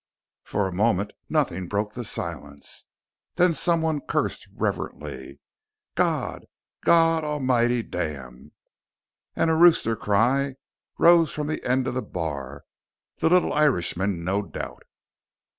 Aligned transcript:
For 0.43 0.67
a 0.67 0.73
moment, 0.73 1.13
nothing 1.29 1.67
broke 1.67 1.93
the 1.93 2.03
silence. 2.03 2.87
Then 3.35 3.53
someone 3.53 4.01
cursed 4.01 4.47
reverently. 4.51 5.39
"God! 5.93 6.47
God 6.83 7.23
almighty 7.23 7.83
damn!" 7.83 8.51
And 9.35 9.51
a 9.51 9.55
rooster 9.55 9.95
cry 9.95 10.55
rose 10.97 11.31
from 11.31 11.45
the 11.45 11.63
end 11.63 11.85
of 11.87 11.93
the 11.93 12.01
bar 12.01 12.63
the 13.19 13.29
little 13.29 13.53
Irishman, 13.53 14.23
no 14.23 14.41
doubt. 14.41 14.81